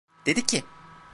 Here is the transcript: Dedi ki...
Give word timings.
Dedi 0.25 0.45
ki... 0.45 0.63